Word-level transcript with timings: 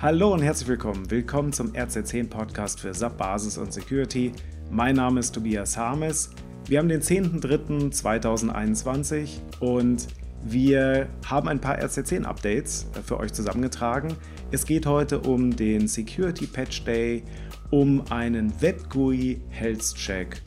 Hallo 0.00 0.32
und 0.32 0.42
herzlich 0.42 0.68
willkommen. 0.68 1.10
Willkommen 1.10 1.52
zum 1.52 1.72
RC10 1.72 2.30
Podcast 2.30 2.78
für 2.78 2.94
SAP 2.94 3.18
Basis 3.18 3.58
und 3.58 3.72
Security. 3.72 4.30
Mein 4.70 4.94
Name 4.94 5.18
ist 5.18 5.32
Tobias 5.32 5.76
Harmes. 5.76 6.30
Wir 6.68 6.78
haben 6.78 6.88
den 6.88 7.00
10.03.2021 7.00 9.40
und 9.58 10.06
wir 10.44 11.08
haben 11.26 11.48
ein 11.48 11.60
paar 11.60 11.80
RC10 11.80 12.22
Updates 12.22 12.86
für 13.04 13.18
euch 13.18 13.32
zusammengetragen. 13.32 14.14
Es 14.52 14.66
geht 14.66 14.86
heute 14.86 15.18
um 15.18 15.56
den 15.56 15.88
Security 15.88 16.46
Patch 16.46 16.84
Day, 16.84 17.24
um 17.70 18.04
einen 18.08 18.52
WebGUI 18.62 19.40
Health 19.48 19.96
Check 19.96 20.42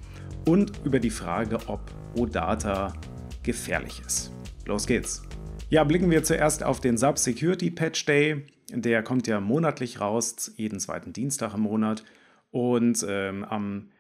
und 0.48 0.72
über 0.86 1.02
die 1.02 1.10
Frage, 1.10 1.60
ob 1.68 1.82
OData 2.16 2.94
gefährlich 3.44 4.02
ist. 4.08 4.32
Los 4.66 4.88
geht's. 4.88 5.24
Ja, 5.70 5.84
blicken 5.84 6.10
wir 6.10 6.24
zuerst 6.24 6.64
auf 6.64 6.80
den 6.80 6.98
SAP 6.98 7.20
Security 7.20 7.70
Patch 7.70 8.06
Day. 8.06 8.46
Der 8.74 9.04
kommt 9.04 9.28
ja 9.28 9.40
monatlich 9.40 10.00
raus, 10.00 10.52
jeden 10.56 10.80
zweiten 10.80 11.14
Dienstag 11.14 11.54
im 11.54 11.62
Monat. 11.62 12.04
Und 12.52 13.06
ähm, 13.08 13.44
am, 13.44 13.92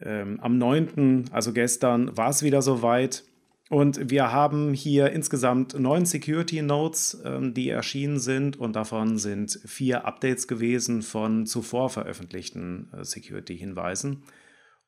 ähm, 0.00 0.40
am 0.40 0.58
9., 0.58 1.26
also 1.32 1.52
gestern, 1.52 2.16
war 2.16 2.30
es 2.30 2.42
wieder 2.42 2.62
soweit. 2.62 3.24
Und 3.70 4.10
wir 4.10 4.32
haben 4.32 4.72
hier 4.72 5.10
insgesamt 5.10 5.78
neun 5.78 6.06
Security 6.06 6.62
Notes, 6.62 7.20
ähm, 7.24 7.52
die 7.52 7.68
erschienen 7.68 8.18
sind. 8.18 8.56
Und 8.56 8.76
davon 8.76 9.18
sind 9.18 9.60
vier 9.66 10.06
Updates 10.06 10.48
gewesen 10.48 11.02
von 11.02 11.44
zuvor 11.46 11.90
veröffentlichten 11.90 12.88
äh, 12.92 13.04
Security-Hinweisen. 13.04 14.22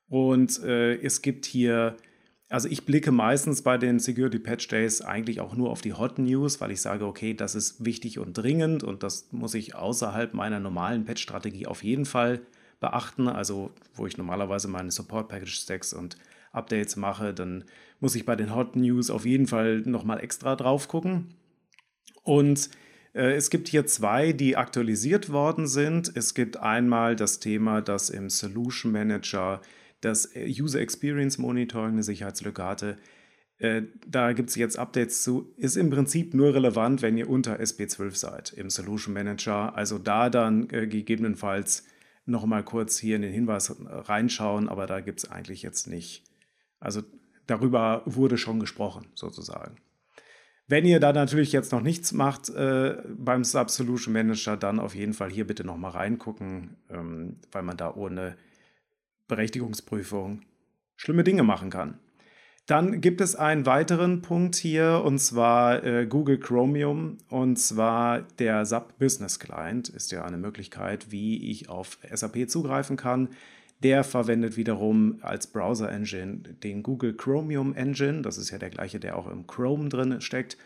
Und 0.09 0.62
äh, 0.64 0.95
es 0.97 1.23
gibt 1.23 1.45
hier 1.47 1.97
also 2.51 2.69
ich 2.69 2.85
blicke 2.85 3.13
meistens 3.13 3.63
bei 3.63 3.79
den 3.79 4.01
Security 4.01 4.41
Patch 4.41 4.67
Days 4.67 5.01
eigentlich 5.01 5.41
auch 5.41 5.55
nur 5.55 5.71
auf 5.71 5.83
die 5.83 5.93
Hot 5.93 6.19
News, 6.19 6.61
weil 6.61 6.73
ich 6.73 6.81
sage, 6.81 7.07
okay, 7.07 7.33
das 7.33 7.55
ist 7.55 7.85
wichtig 7.85 8.19
und 8.19 8.35
dringend 8.35 8.83
und 8.83 9.05
das 9.05 9.29
muss 9.31 9.55
ich 9.55 9.77
außerhalb 9.77 10.35
meiner 10.35 10.59
normalen 10.59 11.05
Patch-Strategie 11.05 11.67
auf 11.67 11.85
jeden 11.85 12.07
Fall 12.07 12.41
beachten. 12.81 13.29
Also 13.29 13.71
wo 13.95 14.05
ich 14.09 14.19
normalerweise 14.19 14.67
meine 14.67 14.91
Support 14.91 15.29
Package 15.29 15.55
Stacks 15.55 15.92
und 15.92 16.17
Updates 16.51 16.97
mache, 16.97 17.33
dann 17.33 17.65
muss 18.01 18.17
ich 18.17 18.27
bei 18.27 18.34
den 18.34 18.53
Hot 18.53 18.75
News 18.75 19.11
auf 19.11 19.25
jeden 19.25 19.47
Fall 19.47 19.83
nochmal 19.83 20.19
extra 20.20 20.57
drauf 20.57 20.89
gucken. 20.89 21.35
Und 22.25 22.69
äh, 23.14 23.33
es 23.35 23.51
gibt 23.51 23.69
hier 23.69 23.87
zwei, 23.87 24.33
die 24.33 24.57
aktualisiert 24.57 25.31
worden 25.31 25.69
sind. 25.69 26.11
Es 26.17 26.35
gibt 26.35 26.57
einmal 26.57 27.14
das 27.14 27.39
Thema, 27.39 27.81
dass 27.81 28.11
im 28.11 28.29
Solution 28.29 28.91
Manager 28.91 29.61
das 30.01 30.34
äh, 30.34 30.47
User 30.48 30.81
Experience 30.81 31.39
Monitoring 31.39 31.93
eine 31.93 32.03
Sicherheitslücke 32.03 32.65
hatte. 32.65 32.97
Äh, 33.59 33.83
da 34.07 34.33
gibt 34.33 34.51
es 34.51 34.57
jetzt 34.57 34.79
Updates 34.79 35.23
zu. 35.23 35.53
Ist 35.57 35.77
im 35.77 35.91
Prinzip 35.91 36.34
nur 36.34 36.55
relevant, 36.55 37.03
wenn 37.03 37.17
ihr 37.17 37.29
unter 37.29 37.61
SP12 37.61 38.17
seid 38.17 38.53
im 38.53 38.70
Solution 38.70 39.15
Manager. 39.15 39.75
Also 39.77 39.98
da 39.98 40.31
dann 40.31 40.69
äh, 40.70 40.87
gegebenenfalls 40.87 41.84
nochmal 42.25 42.65
kurz 42.65 42.98
hier 42.98 43.17
in 43.17 43.23
den 43.23 43.33
Hinweis 43.33 43.75
reinschauen, 43.87 44.69
aber 44.69 44.87
da 44.87 45.01
gibt 45.01 45.19
es 45.20 45.31
eigentlich 45.31 45.62
jetzt 45.62 45.87
nicht. 45.89 46.25
Also 46.79 47.03
darüber 47.47 48.03
wurde 48.07 48.39
schon 48.39 48.61
gesprochen, 48.61 49.07
sozusagen. 49.14 49.77
Wenn 50.67 50.87
ihr 50.87 51.01
da 51.01 51.12
natürlich 51.12 51.51
jetzt 51.51 51.73
noch 51.73 51.81
nichts 51.83 52.12
macht 52.12 52.48
äh, 52.51 52.97
beim 53.09 53.42
Sub-Solution 53.42 54.12
Manager, 54.12 54.57
dann 54.57 54.79
auf 54.79 54.95
jeden 54.95 55.14
Fall 55.14 55.29
hier 55.29 55.47
bitte 55.47 55.64
nochmal 55.64 55.91
reingucken, 55.91 56.77
ähm, 56.89 57.41
weil 57.51 57.64
man 57.64 57.77
da 57.77 57.92
ohne 57.92 58.37
Berechtigungsprüfung 59.31 60.42
schlimme 60.97 61.25
Dinge 61.25 61.42
machen 61.42 61.70
kann. 61.70 61.98
Dann 62.67 63.00
gibt 63.00 63.20
es 63.20 63.34
einen 63.34 63.67
weiteren 63.67 64.23
Punkt 64.23 64.55
hier 64.55 65.03
und 65.05 65.19
zwar 65.19 65.83
äh, 65.83 66.06
Google 66.06 66.39
Chromium 66.39 67.19
und 67.28 67.56
zwar 67.58 68.20
der 68.39 68.64
SAP 68.64 68.98
Business 68.98 69.41
Client 69.41 69.89
ist 69.89 70.12
ja 70.12 70.25
eine 70.25 70.36
Möglichkeit, 70.36 71.11
wie 71.11 71.51
ich 71.51 71.69
auf 71.69 71.98
SAP 72.12 72.48
zugreifen 72.48 72.97
kann. 72.97 73.31
Der 73.83 74.05
verwendet 74.05 74.58
wiederum 74.58 75.19
als 75.23 75.47
Browser 75.47 75.91
Engine 75.91 76.42
den 76.62 76.83
Google 76.83 77.14
Chromium 77.14 77.75
Engine, 77.75 78.20
das 78.23 78.36
ist 78.36 78.51
ja 78.51 78.58
der 78.58 78.70
gleiche, 78.70 79.01
der 79.01 79.17
auch 79.17 79.29
im 79.29 79.47
Chrome 79.47 79.89
drin 79.89 80.20
steckt. 80.20 80.58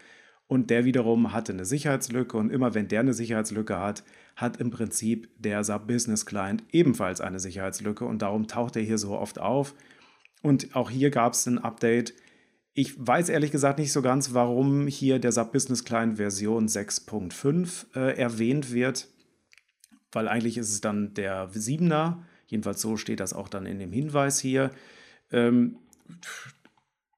Und 0.46 0.70
der 0.70 0.84
wiederum 0.84 1.32
hatte 1.32 1.52
eine 1.52 1.64
Sicherheitslücke 1.64 2.36
und 2.36 2.50
immer 2.50 2.74
wenn 2.74 2.88
der 2.88 3.00
eine 3.00 3.14
Sicherheitslücke 3.14 3.78
hat, 3.78 4.04
hat 4.36 4.58
im 4.58 4.70
Prinzip 4.70 5.28
der 5.38 5.64
SAP 5.64 5.86
Business 5.86 6.26
Client 6.26 6.62
ebenfalls 6.70 7.20
eine 7.20 7.40
Sicherheitslücke 7.40 8.04
und 8.04 8.20
darum 8.20 8.46
taucht 8.46 8.76
er 8.76 8.82
hier 8.82 8.98
so 8.98 9.16
oft 9.16 9.38
auf. 9.38 9.74
Und 10.42 10.76
auch 10.76 10.90
hier 10.90 11.10
gab 11.10 11.32
es 11.32 11.46
ein 11.46 11.58
Update. 11.58 12.12
Ich 12.74 12.94
weiß 12.98 13.30
ehrlich 13.30 13.52
gesagt 13.52 13.78
nicht 13.78 13.92
so 13.92 14.02
ganz, 14.02 14.34
warum 14.34 14.86
hier 14.86 15.18
der 15.18 15.32
SAP 15.32 15.52
Business 15.52 15.84
Client 15.84 16.18
Version 16.18 16.66
6.5 16.66 17.96
äh, 17.96 18.18
erwähnt 18.18 18.72
wird, 18.72 19.08
weil 20.12 20.28
eigentlich 20.28 20.58
ist 20.58 20.70
es 20.70 20.80
dann 20.82 21.14
der 21.14 21.48
7er. 21.50 22.18
Jedenfalls 22.46 22.82
so 22.82 22.98
steht 22.98 23.20
das 23.20 23.32
auch 23.32 23.48
dann 23.48 23.64
in 23.64 23.78
dem 23.78 23.92
Hinweis 23.92 24.40
hier. 24.40 24.70
Ähm, 25.32 25.78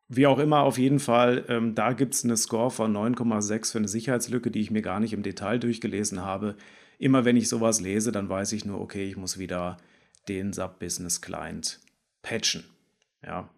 wie 0.09 0.27
auch 0.27 0.39
immer, 0.39 0.61
auf 0.61 0.79
jeden 0.79 1.01
Fall, 1.01 1.45
ähm, 1.49 1.75
da 1.75 1.93
gibt 1.93 2.15
es 2.15 2.25
eine 2.25 2.37
Score 2.37 2.71
von 2.71 2.93
9,6 2.93 3.73
für 3.73 3.79
eine 3.79 3.89
Sicherheitslücke, 3.89 4.51
die 4.51 4.61
ich 4.61 4.71
mir 4.71 4.83
gar 4.83 5.01
nicht 5.01 5.13
im 5.13 5.23
Detail 5.23 5.59
durchgelesen 5.59 6.23
habe. 6.23 6.57
Immer 6.99 7.25
wenn 7.25 7.37
ich 7.37 7.49
sowas 7.49 7.81
lese, 7.81 8.13
dann 8.13 8.29
weiß 8.29 8.53
ich 8.53 8.65
nur, 8.65 8.81
okay, 8.81 9.05
ich 9.05 9.17
muss 9.17 9.39
wieder 9.39 9.77
den 10.29 10.53
SAP 10.53 10.79
Business 10.79 11.21
Client 11.21 11.81
patchen. 12.23 12.65
Ja. 13.25 13.51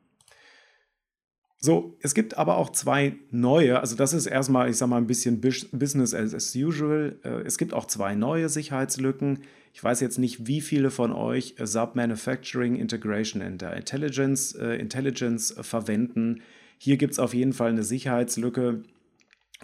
So, 1.60 1.96
es 2.00 2.14
gibt 2.14 2.38
aber 2.38 2.56
auch 2.56 2.70
zwei 2.70 3.16
neue, 3.30 3.80
also 3.80 3.96
das 3.96 4.12
ist 4.12 4.26
erstmal, 4.26 4.70
ich 4.70 4.76
sag 4.76 4.88
mal, 4.88 4.96
ein 4.96 5.08
bisschen 5.08 5.40
Business 5.40 6.14
as 6.14 6.54
usual. 6.54 7.18
Äh, 7.24 7.42
es 7.42 7.58
gibt 7.58 7.74
auch 7.74 7.86
zwei 7.86 8.14
neue 8.14 8.48
Sicherheitslücken. 8.48 9.40
Ich 9.72 9.82
weiß 9.82 10.00
jetzt 10.00 10.18
nicht, 10.18 10.46
wie 10.46 10.60
viele 10.60 10.90
von 10.90 11.12
euch 11.12 11.54
SAP 11.58 11.94
Manufacturing 11.94 12.76
Integration 12.76 13.42
and 13.42 13.62
Intelligence, 13.62 14.54
äh, 14.54 14.76
Intelligence 14.76 15.54
verwenden. 15.60 16.42
Hier 16.78 16.96
gibt 16.96 17.12
es 17.12 17.18
auf 17.18 17.34
jeden 17.34 17.52
Fall 17.52 17.70
eine 17.70 17.82
Sicherheitslücke 17.82 18.82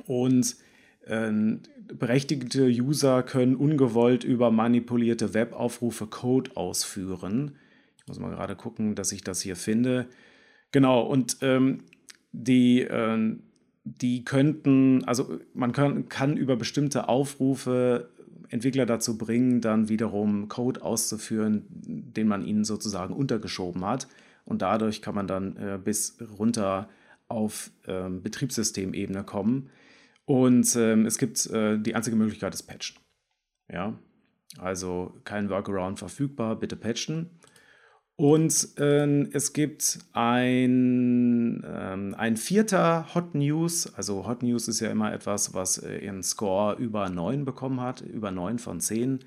und 0.07 0.57
äh, 1.07 1.33
berechtigte 1.87 2.67
User 2.67 3.23
können 3.23 3.57
ungewollt 3.57 4.25
über 4.25 4.51
manipulierte 4.51 5.35
Webaufrufe 5.35 6.07
Code 6.07 6.57
ausführen. 6.57 7.57
Ich 7.99 8.07
muss 8.07 8.19
mal 8.19 8.31
gerade 8.31 8.57
gucken, 8.57 8.95
dass 8.95 9.13
ich 9.13 9.23
das 9.23 9.41
hier 9.41 9.57
finde. 9.57 10.09
Genau, 10.73 11.03
und 11.03 11.39
ähm, 11.41 11.85
die, 12.33 12.83
äh, 12.83 13.37
die 13.85 14.25
könnten, 14.25 15.05
also 15.05 15.39
man 15.55 15.73
kann, 15.73 16.09
kann 16.09 16.37
über 16.37 16.57
bestimmte 16.57 17.09
Aufrufe 17.09 18.11
Entwickler 18.55 18.87
dazu 18.87 19.19
bringen, 19.19 19.61
dann 19.61 19.89
wiederum 19.89 20.49
Code 20.49 20.81
auszuführen, 20.83 21.65
den 21.69 22.29
man 22.29 22.47
ihnen 22.47 22.65
sozusagen 22.65 23.13
untergeschoben 23.13 23.85
hat. 23.85 24.07
Und 24.45 24.63
dadurch 24.63 25.03
kann 25.03 25.17
man 25.17 25.27
dann 25.27 25.57
äh, 25.57 25.79
bis 25.83 26.17
runter 26.39 26.89
auf 27.27 27.73
äh, 27.87 28.09
Betriebssystemebene 28.09 29.25
kommen. 29.25 29.71
Und 30.25 30.77
ähm, 30.77 31.05
es 31.05 31.19
gibt 31.19 31.45
äh, 31.47 31.79
die 31.79 31.97
einzige 31.97 32.17
Möglichkeit 32.17 32.55
ist 32.55 32.63
Patchen. 32.63 32.97
Ja, 33.71 33.99
also 34.59 35.13
kein 35.25 35.51
Workaround 35.51 35.99
verfügbar, 35.99 36.57
bitte 36.57 36.77
patchen. 36.77 37.31
Und 38.17 38.79
äh, 38.79 39.23
es 39.33 39.53
gibt 39.53 39.99
ein, 40.13 41.65
ähm, 41.67 42.15
ein 42.17 42.37
vierter 42.37 43.13
Hot 43.15 43.35
News. 43.35 43.93
Also 43.95 44.27
Hot 44.27 44.43
News 44.43 44.69
ist 44.69 44.81
ja 44.81 44.91
immer 44.91 45.13
etwas, 45.13 45.53
was 45.53 45.79
äh, 45.79 45.99
ihren 45.99 46.23
Score 46.23 46.77
über 46.77 47.09
9 47.09 47.45
bekommen 47.45 47.81
hat, 47.81 48.03
über 48.03 48.31
9 48.31 48.61
von 48.61 48.81
10. 48.81 49.21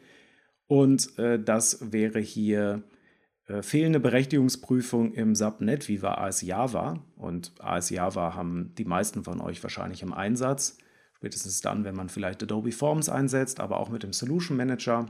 Und 0.68 1.20
äh, 1.20 1.38
das 1.38 1.92
wäre 1.92 2.20
hier 2.20 2.84
äh, 3.48 3.62
fehlende 3.62 4.00
Berechtigungsprüfung 4.00 5.14
im 5.14 5.36
Subnet 5.36 5.90
Viva 5.90 6.14
AS 6.16 6.42
Java. 6.42 7.04
Und 7.18 7.52
AS 7.60 7.90
Java 7.90 8.36
haben 8.36 8.74
die 8.78 8.86
meisten 8.86 9.26
von 9.26 9.42
euch 9.42 9.62
wahrscheinlich 9.64 10.02
im 10.02 10.14
Einsatz. 10.14 10.78
Spätestens 11.18 11.60
dann, 11.60 11.84
wenn 11.84 11.96
man 11.96 12.08
vielleicht 12.08 12.42
Adobe 12.42 12.72
Forms 12.72 13.10
einsetzt, 13.10 13.60
aber 13.60 13.80
auch 13.80 13.90
mit 13.90 14.04
dem 14.04 14.14
Solution 14.14 14.56
Manager. 14.56 15.08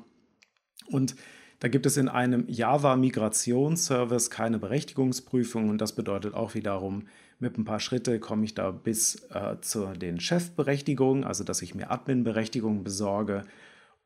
Und 0.87 1.15
da 1.59 1.67
gibt 1.67 1.85
es 1.85 1.97
in 1.97 2.07
einem 2.07 2.45
Java-Migrationsservice 2.47 4.29
keine 4.29 4.59
Berechtigungsprüfung 4.59 5.69
und 5.69 5.79
das 5.79 5.93
bedeutet 5.93 6.33
auch 6.35 6.53
wiederum, 6.53 7.07
mit 7.39 7.57
ein 7.57 7.65
paar 7.65 7.79
Schritte 7.79 8.19
komme 8.19 8.45
ich 8.45 8.55
da 8.55 8.71
bis 8.71 9.27
äh, 9.31 9.59
zu 9.61 9.85
den 9.93 10.19
Chefberechtigungen, 10.19 11.23
also 11.23 11.43
dass 11.43 11.61
ich 11.61 11.75
mir 11.75 11.91
Admin-Berechtigungen 11.91 12.83
besorge. 12.83 13.43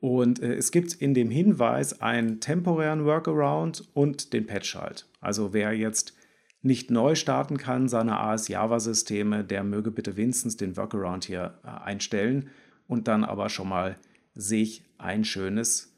Und 0.00 0.42
äh, 0.42 0.54
es 0.54 0.70
gibt 0.70 0.94
in 0.94 1.14
dem 1.14 1.30
Hinweis 1.30 2.00
einen 2.00 2.40
temporären 2.40 3.04
Workaround 3.04 3.88
und 3.94 4.32
den 4.32 4.46
Patch 4.46 4.74
halt. 4.74 5.06
Also 5.20 5.52
wer 5.54 5.72
jetzt 5.72 6.14
nicht 6.62 6.90
neu 6.90 7.14
starten 7.14 7.56
kann, 7.56 7.88
seine 7.88 8.18
AS-Java-Systeme, 8.20 9.44
der 9.44 9.64
möge 9.64 9.90
bitte 9.90 10.16
wenigstens 10.16 10.56
den 10.56 10.76
Workaround 10.76 11.24
hier 11.24 11.58
äh, 11.64 11.68
einstellen 11.68 12.50
und 12.86 13.08
dann 13.08 13.24
aber 13.24 13.48
schon 13.48 13.68
mal 13.68 13.96
sich 14.34 14.84
ein 14.98 15.24
schönes 15.24 15.91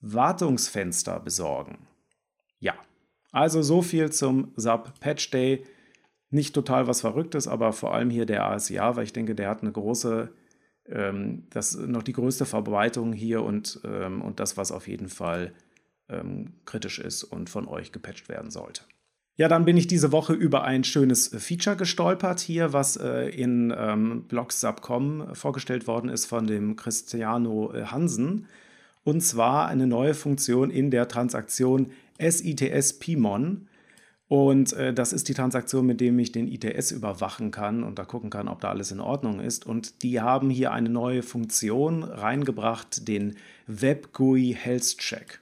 Wartungsfenster 0.00 1.20
besorgen. 1.20 1.86
Ja, 2.58 2.74
also 3.32 3.62
so 3.62 3.82
viel 3.82 4.10
zum 4.10 4.52
SAP 4.56 4.98
Patch 5.00 5.30
Day. 5.30 5.64
Nicht 6.30 6.54
total 6.54 6.86
was 6.86 7.00
Verrücktes, 7.00 7.48
aber 7.48 7.72
vor 7.72 7.92
allem 7.92 8.10
hier 8.10 8.26
der 8.26 8.46
ASIA, 8.46 8.96
weil 8.96 9.04
ich 9.04 9.12
denke, 9.12 9.34
der 9.34 9.48
hat 9.48 9.62
eine 9.62 9.72
große 9.72 10.32
ähm, 10.90 11.44
das 11.50 11.76
noch 11.76 12.02
die 12.02 12.12
größte 12.12 12.44
Verbreitung 12.44 13.12
hier 13.12 13.42
und, 13.42 13.80
ähm, 13.84 14.22
und 14.22 14.40
das, 14.40 14.56
was 14.56 14.72
auf 14.72 14.88
jeden 14.88 15.08
Fall 15.08 15.52
ähm, 16.08 16.54
kritisch 16.64 16.98
ist 16.98 17.24
und 17.24 17.48
von 17.48 17.66
euch 17.66 17.92
gepatcht 17.92 18.28
werden 18.28 18.50
sollte. 18.50 18.82
Ja, 19.36 19.48
dann 19.48 19.64
bin 19.64 19.76
ich 19.76 19.86
diese 19.86 20.12
Woche 20.12 20.34
über 20.34 20.64
ein 20.64 20.84
schönes 20.84 21.28
Feature 21.28 21.76
gestolpert 21.76 22.40
hier, 22.40 22.72
was 22.72 22.96
äh, 22.96 23.28
in 23.28 23.72
ähm, 23.76 24.24
Blogs.com 24.28 25.34
vorgestellt 25.34 25.86
worden 25.86 26.10
ist 26.10 26.26
von 26.26 26.46
dem 26.46 26.76
Cristiano 26.76 27.72
äh, 27.72 27.84
Hansen. 27.84 28.46
Und 29.04 29.22
zwar 29.22 29.68
eine 29.68 29.86
neue 29.86 30.14
Funktion 30.14 30.70
in 30.70 30.90
der 30.90 31.08
Transaktion 31.08 31.92
SITS 32.18 32.98
Pimon. 32.98 33.68
Und 34.28 34.72
äh, 34.74 34.94
das 34.94 35.12
ist 35.12 35.28
die 35.28 35.34
Transaktion, 35.34 35.86
mit 35.86 36.00
dem 36.00 36.18
ich 36.18 36.30
den 36.30 36.46
ITS 36.46 36.92
überwachen 36.92 37.50
kann 37.50 37.82
und 37.82 37.98
da 37.98 38.04
gucken 38.04 38.30
kann, 38.30 38.46
ob 38.46 38.60
da 38.60 38.68
alles 38.68 38.92
in 38.92 39.00
Ordnung 39.00 39.40
ist. 39.40 39.66
Und 39.66 40.02
die 40.02 40.20
haben 40.20 40.50
hier 40.50 40.72
eine 40.72 40.88
neue 40.88 41.22
Funktion 41.22 42.04
reingebracht, 42.04 43.08
den 43.08 43.36
WebGUI 43.66 44.56
Health 44.58 44.98
Check. 44.98 45.40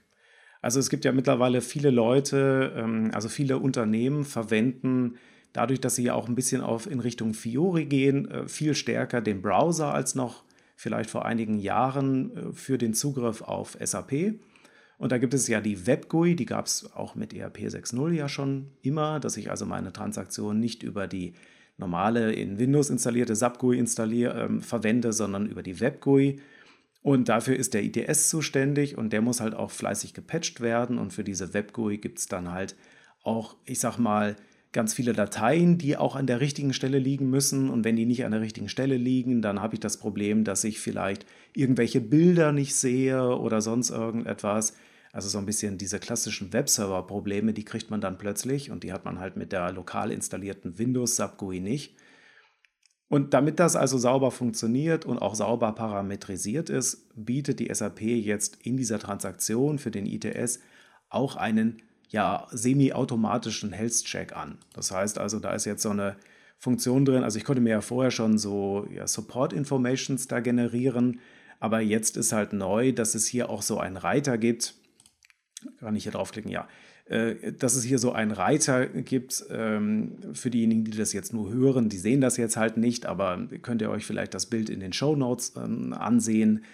Also 0.62 0.80
es 0.80 0.88
gibt 0.88 1.04
ja 1.04 1.12
mittlerweile 1.12 1.60
viele 1.60 1.90
Leute, 1.90 2.72
ähm, 2.76 3.10
also 3.12 3.28
viele 3.28 3.58
Unternehmen 3.58 4.24
verwenden 4.24 5.18
dadurch, 5.52 5.80
dass 5.80 5.96
sie 5.96 6.04
ja 6.04 6.14
auch 6.14 6.28
ein 6.28 6.34
bisschen 6.34 6.60
auf 6.60 6.90
in 6.90 7.00
Richtung 7.00 7.34
Fiori 7.34 7.86
gehen, 7.86 8.30
äh, 8.30 8.48
viel 8.48 8.74
stärker 8.74 9.20
den 9.20 9.42
Browser 9.42 9.92
als 9.92 10.14
noch 10.14 10.44
vielleicht 10.78 11.10
vor 11.10 11.24
einigen 11.24 11.58
Jahren 11.58 12.36
äh, 12.36 12.52
für 12.52 12.78
den 12.78 12.94
Zugriff 12.94 13.42
auf 13.42 13.76
SAP. 13.82 14.38
Und 14.96 15.10
da 15.12 15.18
gibt 15.18 15.34
es 15.34 15.48
ja 15.48 15.60
die 15.60 15.86
WebGUI, 15.86 16.36
die 16.36 16.46
gab 16.46 16.66
es 16.66 16.92
auch 16.94 17.16
mit 17.16 17.34
ERP 17.34 17.58
6.0 17.58 18.12
ja 18.12 18.28
schon 18.28 18.70
immer, 18.82 19.18
dass 19.18 19.36
ich 19.36 19.50
also 19.50 19.66
meine 19.66 19.92
Transaktion 19.92 20.60
nicht 20.60 20.84
über 20.84 21.08
die 21.08 21.34
normale 21.78 22.32
in 22.32 22.58
Windows 22.58 22.90
installierte 22.90 23.34
SAP-GUI 23.34 23.78
ähm, 23.78 24.60
verwende, 24.60 25.12
sondern 25.12 25.46
über 25.46 25.64
die 25.64 25.80
WebGUI. 25.80 26.40
Und 27.02 27.28
dafür 27.28 27.56
ist 27.56 27.74
der 27.74 27.82
ITS 27.82 28.28
zuständig 28.28 28.96
und 28.96 29.12
der 29.12 29.20
muss 29.20 29.40
halt 29.40 29.54
auch 29.54 29.72
fleißig 29.72 30.14
gepatcht 30.14 30.60
werden. 30.60 30.98
Und 30.98 31.12
für 31.12 31.24
diese 31.24 31.54
WebGUI 31.54 31.98
gibt 31.98 32.18
es 32.18 32.26
dann 32.26 32.52
halt 32.52 32.76
auch, 33.24 33.56
ich 33.64 33.80
sag 33.80 33.98
mal, 33.98 34.36
ganz 34.72 34.94
viele 34.94 35.12
Dateien, 35.12 35.78
die 35.78 35.96
auch 35.96 36.16
an 36.16 36.26
der 36.26 36.40
richtigen 36.40 36.72
Stelle 36.72 36.98
liegen 36.98 37.30
müssen. 37.30 37.70
Und 37.70 37.84
wenn 37.84 37.96
die 37.96 38.06
nicht 38.06 38.24
an 38.24 38.32
der 38.32 38.40
richtigen 38.40 38.68
Stelle 38.68 38.96
liegen, 38.96 39.42
dann 39.42 39.60
habe 39.60 39.74
ich 39.74 39.80
das 39.80 39.96
Problem, 39.96 40.44
dass 40.44 40.64
ich 40.64 40.80
vielleicht 40.80 41.26
irgendwelche 41.54 42.00
Bilder 42.00 42.52
nicht 42.52 42.74
sehe 42.74 43.36
oder 43.36 43.60
sonst 43.60 43.90
irgendetwas. 43.90 44.74
Also 45.12 45.28
so 45.28 45.38
ein 45.38 45.46
bisschen 45.46 45.78
diese 45.78 45.98
klassischen 45.98 46.52
Webserver-Probleme, 46.52 47.54
die 47.54 47.64
kriegt 47.64 47.90
man 47.90 48.00
dann 48.00 48.18
plötzlich 48.18 48.70
und 48.70 48.84
die 48.84 48.92
hat 48.92 49.04
man 49.04 49.18
halt 49.18 49.36
mit 49.36 49.52
der 49.52 49.72
lokal 49.72 50.10
installierten 50.10 50.78
Windows 50.78 51.16
Sub 51.16 51.38
GUI 51.38 51.60
nicht. 51.60 51.96
Und 53.08 53.32
damit 53.32 53.58
das 53.58 53.74
also 53.74 53.96
sauber 53.96 54.30
funktioniert 54.30 55.06
und 55.06 55.18
auch 55.18 55.34
sauber 55.34 55.72
parametrisiert 55.72 56.68
ist, 56.68 57.08
bietet 57.14 57.58
die 57.58 57.72
SAP 57.72 58.02
jetzt 58.02 58.58
in 58.62 58.76
dieser 58.76 58.98
Transaktion 58.98 59.78
für 59.78 59.90
den 59.90 60.04
ITS 60.04 60.60
auch 61.08 61.36
einen 61.36 61.82
ja, 62.08 62.46
semi-automatischen 62.50 63.72
Health-Check 63.72 64.34
an. 64.34 64.58
Das 64.72 64.90
heißt 64.90 65.18
also, 65.18 65.38
da 65.38 65.52
ist 65.52 65.64
jetzt 65.64 65.82
so 65.82 65.90
eine 65.90 66.16
Funktion 66.58 67.04
drin. 67.04 67.22
Also 67.22 67.38
ich 67.38 67.44
konnte 67.44 67.60
mir 67.60 67.70
ja 67.70 67.80
vorher 67.80 68.10
schon 68.10 68.38
so 68.38 68.86
ja, 68.92 69.06
Support-Informations 69.06 70.26
da 70.26 70.40
generieren, 70.40 71.20
aber 71.60 71.80
jetzt 71.80 72.16
ist 72.16 72.32
halt 72.32 72.52
neu, 72.52 72.92
dass 72.92 73.14
es 73.14 73.26
hier 73.26 73.50
auch 73.50 73.62
so 73.62 73.78
einen 73.78 73.96
Reiter 73.96 74.38
gibt, 74.38 74.74
kann 75.80 75.96
ich 75.96 76.04
hier 76.04 76.12
draufklicken? 76.12 76.50
Ja. 76.50 76.68
Äh, 77.06 77.52
dass 77.52 77.74
es 77.74 77.84
hier 77.84 77.98
so 77.98 78.12
einen 78.12 78.32
Reiter 78.32 78.86
gibt, 78.86 79.44
ähm, 79.50 80.18
für 80.34 80.50
diejenigen, 80.50 80.84
die 80.84 80.96
das 80.96 81.12
jetzt 81.12 81.32
nur 81.32 81.50
hören, 81.50 81.88
die 81.88 81.98
sehen 81.98 82.20
das 82.20 82.36
jetzt 82.36 82.56
halt 82.56 82.76
nicht, 82.76 83.06
aber 83.06 83.48
könnt 83.62 83.82
ihr 83.82 83.90
euch 83.90 84.04
vielleicht 84.04 84.34
das 84.34 84.46
Bild 84.46 84.68
in 84.68 84.80
den 84.80 84.92
Show 84.92 85.16
Notes 85.16 85.54
ähm, 85.56 85.92
ansehen. 85.92 86.64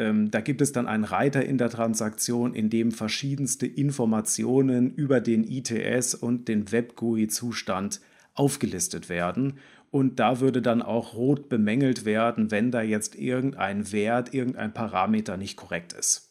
Ähm, 0.00 0.30
da 0.30 0.40
gibt 0.40 0.62
es 0.62 0.72
dann 0.72 0.86
einen 0.86 1.04
Reiter 1.04 1.44
in 1.44 1.58
der 1.58 1.68
Transaktion, 1.68 2.54
in 2.54 2.70
dem 2.70 2.90
verschiedenste 2.90 3.66
Informationen 3.66 4.94
über 4.94 5.20
den 5.20 5.44
ITS 5.44 6.14
und 6.14 6.48
den 6.48 6.72
Web-GUI-Zustand 6.72 8.00
aufgelistet 8.32 9.10
werden. 9.10 9.58
Und 9.90 10.18
da 10.18 10.40
würde 10.40 10.62
dann 10.62 10.80
auch 10.80 11.14
rot 11.14 11.50
bemängelt 11.50 12.06
werden, 12.06 12.50
wenn 12.50 12.70
da 12.70 12.80
jetzt 12.80 13.14
irgendein 13.14 13.92
Wert, 13.92 14.32
irgendein 14.32 14.72
Parameter 14.72 15.36
nicht 15.36 15.56
korrekt 15.56 15.92
ist. 15.92 16.30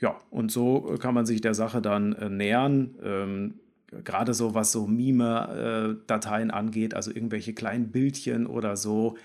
Ja, 0.00 0.18
und 0.30 0.50
so 0.50 0.92
äh, 0.92 0.98
kann 0.98 1.14
man 1.14 1.26
sich 1.26 1.40
der 1.40 1.54
Sache 1.54 1.80
dann 1.80 2.12
äh, 2.14 2.28
nähern. 2.28 2.96
Ähm, 3.04 3.60
Gerade 4.02 4.34
so, 4.34 4.54
was 4.54 4.72
so 4.72 4.88
Mime-Dateien 4.88 6.50
äh, 6.50 6.52
angeht, 6.52 6.94
also 6.94 7.12
irgendwelche 7.12 7.52
kleinen 7.52 7.92
Bildchen 7.92 8.48
oder 8.48 8.76
so. 8.76 9.16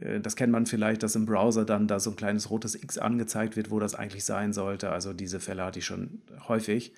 Äh, 0.00 0.20
das 0.20 0.36
kennt 0.36 0.52
man 0.52 0.66
vielleicht, 0.66 1.02
dass 1.02 1.16
im 1.16 1.26
Browser 1.26 1.64
dann 1.64 1.86
da 1.86 2.00
so 2.00 2.10
ein 2.10 2.16
kleines 2.16 2.50
rotes 2.50 2.74
X 2.74 2.98
angezeigt 2.98 3.56
wird, 3.56 3.70
wo 3.70 3.78
das 3.78 3.94
eigentlich 3.94 4.24
sein 4.24 4.52
sollte. 4.52 4.90
Also 4.90 5.12
diese 5.12 5.40
Fälle 5.40 5.64
hatte 5.64 5.78
ich 5.78 5.84
schon 5.84 6.22
häufig. 6.48 6.92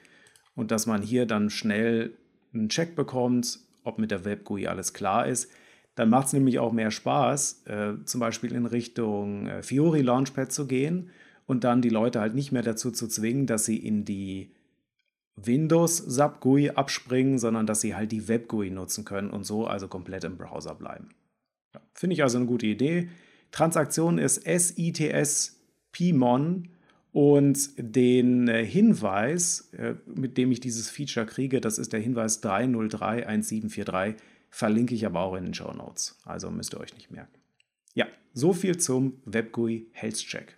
Und 0.54 0.70
dass 0.70 0.87
man 0.87 1.02
hier 1.02 1.26
dann 1.26 1.50
schnell 1.50 2.12
einen 2.52 2.69
Check 2.69 2.94
bekommt, 2.94 3.58
ob 3.84 3.99
mit 3.99 4.10
der 4.10 4.25
WebGUI 4.25 4.66
alles 4.66 4.93
klar 4.93 5.26
ist. 5.26 5.50
Dann 5.94 6.08
macht 6.08 6.28
es 6.28 6.32
nämlich 6.32 6.58
auch 6.58 6.72
mehr 6.72 6.90
Spaß, 6.90 7.64
äh, 7.66 7.93
zum 8.04 8.20
Beispiel 8.20 8.52
in 8.52 8.66
Richtung 8.66 9.46
äh, 9.46 9.62
Fiori 9.62 10.00
Launchpad 10.00 10.50
zu 10.50 10.66
gehen 10.66 11.10
und 11.46 11.64
dann 11.64 11.82
die 11.82 11.90
Leute 11.90 12.20
halt 12.20 12.34
nicht 12.34 12.52
mehr 12.52 12.62
dazu 12.62 12.90
zu 12.90 13.08
zwingen, 13.08 13.46
dass 13.46 13.66
sie 13.66 13.76
in 13.76 14.05
die 14.05 14.55
Windows 15.37 15.98
SAP 15.98 16.40
GUI 16.40 16.70
abspringen, 16.70 17.38
sondern 17.38 17.66
dass 17.66 17.81
sie 17.81 17.94
halt 17.94 18.12
die 18.12 18.28
Web 18.28 18.48
GUI 18.48 18.70
nutzen 18.70 19.05
können 19.05 19.31
und 19.31 19.44
so 19.44 19.66
also 19.66 19.88
komplett 19.88 20.25
im 20.25 20.37
Browser 20.37 20.75
bleiben. 20.75 21.08
Ja, 21.74 21.80
Finde 21.94 22.14
ich 22.14 22.22
also 22.22 22.38
eine 22.38 22.46
gute 22.46 22.66
Idee. 22.66 23.08
Transaktion 23.50 24.19
ist 24.19 24.42
SITS 24.44 25.60
PMON 25.92 26.69
und 27.12 27.70
den 27.76 28.48
äh, 28.48 28.64
Hinweis, 28.64 29.72
äh, 29.72 29.94
mit 30.06 30.38
dem 30.38 30.50
ich 30.50 30.60
dieses 30.60 30.88
Feature 30.88 31.26
kriege, 31.26 31.60
das 31.60 31.78
ist 31.78 31.92
der 31.92 32.00
Hinweis 32.00 32.42
3031743, 32.42 34.16
verlinke 34.48 34.94
ich 34.94 35.04
aber 35.04 35.20
auch 35.20 35.34
in 35.36 35.44
den 35.44 35.54
Show 35.54 35.72
Notes. 35.72 36.19
Also 36.24 36.50
müsst 36.50 36.74
ihr 36.74 36.80
euch 36.80 36.94
nicht 36.94 37.10
merken. 37.10 37.38
Ja, 37.94 38.06
so 38.32 38.54
viel 38.54 38.78
zum 38.78 39.20
WebGUI 39.26 39.88
Health 39.92 40.16
Check. 40.16 40.56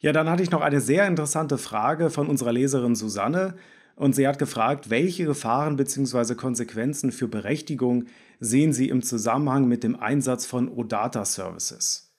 Ja, 0.00 0.12
dann 0.12 0.28
hatte 0.28 0.42
ich 0.42 0.50
noch 0.50 0.60
eine 0.60 0.80
sehr 0.80 1.06
interessante 1.06 1.56
Frage 1.56 2.10
von 2.10 2.28
unserer 2.28 2.52
Leserin 2.52 2.96
Susanne. 2.96 3.54
Und 3.96 4.14
sie 4.14 4.28
hat 4.28 4.38
gefragt, 4.38 4.90
welche 4.90 5.24
Gefahren 5.24 5.76
bzw. 5.76 6.34
Konsequenzen 6.34 7.12
für 7.12 7.28
Berechtigung 7.28 8.04
sehen 8.38 8.74
Sie 8.74 8.90
im 8.90 9.02
Zusammenhang 9.02 9.66
mit 9.66 9.82
dem 9.82 9.98
Einsatz 9.98 10.44
von 10.44 10.68
OData 10.68 11.24
Services? 11.24 12.14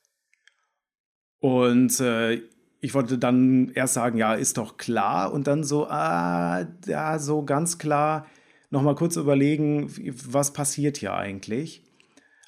Und 1.40 2.00
äh, 2.00 2.42
ich 2.82 2.96
wollte 2.96 3.20
dann 3.20 3.70
erst 3.76 3.94
sagen, 3.94 4.18
ja, 4.18 4.34
ist 4.34 4.58
doch 4.58 4.78
klar. 4.78 5.32
Und 5.32 5.46
dann 5.46 5.64
so, 5.64 5.88
ah, 5.88 6.66
ja, 6.88 7.20
so 7.20 7.46
ganz 7.46 7.78
klar 7.78 8.26
nochmal 8.72 8.96
kurz 8.96 9.16
überlegen, 9.16 9.88
was 10.26 10.54
passiert 10.54 10.98
hier 10.98 11.14
eigentlich? 11.14 11.84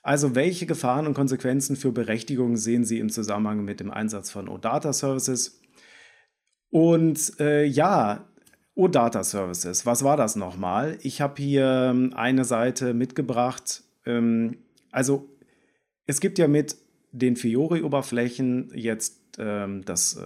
Also 0.02 0.34
welche 0.34 0.66
Gefahren 0.66 1.06
und 1.06 1.14
Konsequenzen 1.14 1.76
für 1.76 1.92
Berechtigung 1.92 2.58
sehen 2.58 2.84
Sie 2.84 2.98
im 2.98 3.10
Zusammenhang 3.10 3.64
mit 3.64 3.80
dem 3.80 3.92
Einsatz 3.92 4.32
von 4.32 4.50
OData 4.50 4.92
Services? 4.92 5.62
Und 6.72 7.40
äh, 7.40 7.66
ja, 7.66 8.29
OData 8.80 9.24
Services, 9.24 9.86
was 9.86 10.04
war 10.04 10.16
das 10.16 10.38
nochmal? 10.38 10.98
Ich 11.02 11.20
habe 11.20 11.42
hier 11.42 11.90
ähm, 11.92 12.14
eine 12.16 12.46
Seite 12.46 12.94
mitgebracht. 12.94 13.84
Ähm, 14.06 14.60
also 14.90 15.28
es 16.06 16.22
gibt 16.22 16.40
ja 16.40 16.48
mit 16.48 16.78
den 17.12 17.36
Fiori-Oberflächen 17.36 18.72
jetzt 18.74 19.20
ähm, 19.38 19.84
das 19.84 20.18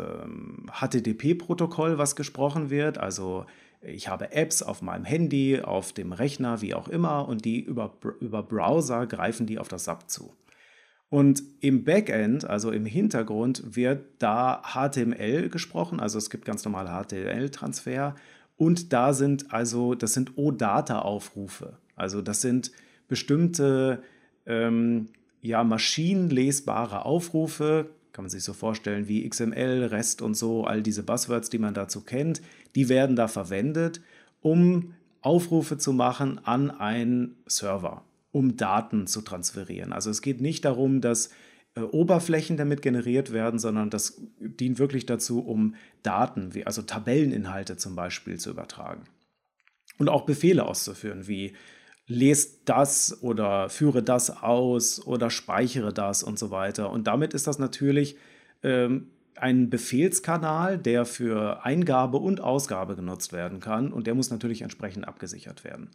HTTP-Protokoll, 0.72 1.98
was 1.98 2.16
gesprochen 2.16 2.70
wird, 2.70 2.98
also 3.00 3.46
ich 3.82 4.08
habe 4.08 4.32
Apps 4.32 4.62
auf 4.62 4.82
meinem 4.82 5.04
Handy, 5.04 5.60
auf 5.60 5.92
dem 5.92 6.14
Rechner, 6.14 6.62
wie 6.62 6.74
auch 6.74 6.88
immer, 6.88 7.28
und 7.28 7.44
die 7.46 7.60
über, 7.60 7.98
über 8.22 8.44
Browser 8.44 9.08
greifen 9.08 9.46
die 9.46 9.60
auf 9.60 9.68
das 9.68 9.86
SAP 9.86 10.10
zu. 10.10 10.34
Und 11.10 11.44
im 11.60 11.84
Backend, 11.84 12.46
also 12.46 12.72
im 12.72 12.86
Hintergrund, 12.86 13.76
wird 13.76 14.06
da 14.20 14.64
HTML 14.66 15.50
gesprochen, 15.50 16.00
also 16.00 16.18
es 16.18 16.30
gibt 16.30 16.46
ganz 16.46 16.66
normale 16.66 16.90
HTML-Transfer 16.90 18.16
und 18.58 18.94
da 18.94 19.14
sind 19.14 19.54
also, 19.54 19.96
das 19.96 20.14
sind 20.14 20.38
OData-Aufrufe. 20.38 21.78
Also 21.96 22.22
das 22.22 22.42
sind 22.42 22.72
bestimmte 23.08 24.04
ähm, 24.46 25.10
ja, 25.42 25.64
maschinenlesbare 25.64 27.06
Aufrufe, 27.06 27.90
kann 28.12 28.26
man 28.26 28.30
sich 28.30 28.44
so 28.44 28.54
vorstellen 28.54 29.08
wie 29.08 29.28
XML, 29.28 29.86
REST 29.86 30.22
und 30.22 30.36
so, 30.36 30.66
all 30.66 30.82
diese 30.82 31.04
Buzzwords, 31.04 31.50
die 31.50 31.58
man 31.58 31.74
dazu 31.74 32.02
kennt, 32.02 32.42
die 32.76 32.90
werden 32.90 33.16
da 33.16 33.28
verwendet, 33.28 34.02
um 34.42 34.94
Aufrufe 35.22 35.78
zu 35.78 35.94
machen 35.94 36.40
an 36.46 36.70
einen 36.70 37.36
Server, 37.48 38.04
um 38.32 38.56
Daten 38.56 39.08
zu 39.08 39.22
transferieren. 39.22 39.94
Also 39.94 40.10
es 40.10 40.22
geht 40.22 40.42
nicht 40.42 40.66
darum, 40.66 41.02
dass 41.02 41.30
äh, 41.76 41.82
Oberflächen 41.82 42.58
damit 42.58 42.82
generiert 42.82 43.34
werden, 43.34 43.60
sondern 43.60 43.90
das 43.90 44.22
dient 44.40 44.80
wirklich 44.80 45.06
dazu, 45.06 45.40
um 45.40 45.76
Daten, 46.04 46.54
wie, 46.54 46.66
also 46.66 46.82
Tabelleninhalte 46.82 47.78
zum 47.78 47.96
Beispiel 47.96 48.40
zu 48.40 48.50
übertragen. 48.52 49.04
Und 49.98 50.10
auch 50.10 50.26
Befehle 50.26 50.66
auszuführen, 50.66 51.28
wie 51.28 51.54
lest 52.06 52.62
das 52.66 53.22
oder 53.24 53.70
führe 53.70 54.04
das 54.04 54.30
aus 54.44 55.06
oder 55.06 55.30
speichere 55.30 55.94
das 55.94 56.24
und 56.24 56.38
so 56.38 56.52
weiter. 56.52 56.90
Und 56.90 57.08
damit 57.08 57.34
ist 57.34 57.48
das 57.48 57.60
natürlich 57.60 58.18
ähm, 58.62 59.10
ein 59.36 59.70
Befehlskanal, 59.70 60.78
der 60.78 61.06
für 61.06 61.66
Eingabe 61.66 62.18
und 62.18 62.42
Ausgabe 62.42 62.96
genutzt 62.96 63.34
werden 63.34 63.60
kann 63.60 63.92
und 63.92 64.08
der 64.08 64.16
muss 64.16 64.30
natürlich 64.30 64.62
entsprechend 64.62 65.08
abgesichert 65.08 65.64
werden. 65.64 65.90